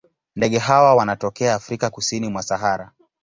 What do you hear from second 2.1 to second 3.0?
mwa Sahara.